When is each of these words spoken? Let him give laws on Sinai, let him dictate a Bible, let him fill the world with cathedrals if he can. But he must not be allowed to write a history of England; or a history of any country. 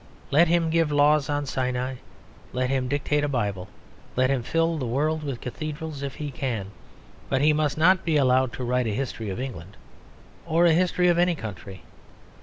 Let 0.31 0.47
him 0.47 0.71
give 0.71 0.91
laws 0.91 1.29
on 1.29 1.45
Sinai, 1.45 1.97
let 2.53 2.71
him 2.71 2.87
dictate 2.87 3.23
a 3.23 3.27
Bible, 3.27 3.67
let 4.15 4.31
him 4.31 4.41
fill 4.41 4.79
the 4.79 4.87
world 4.87 5.21
with 5.23 5.41
cathedrals 5.41 6.01
if 6.01 6.15
he 6.15 6.31
can. 6.31 6.71
But 7.29 7.41
he 7.43 7.53
must 7.53 7.77
not 7.77 8.03
be 8.03 8.17
allowed 8.17 8.51
to 8.53 8.63
write 8.63 8.87
a 8.87 8.95
history 8.95 9.29
of 9.29 9.39
England; 9.39 9.77
or 10.43 10.65
a 10.65 10.71
history 10.73 11.07
of 11.09 11.19
any 11.19 11.35
country. 11.35 11.83